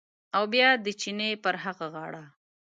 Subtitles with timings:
[0.35, 2.23] او بیا د چینې پر هغه غاړه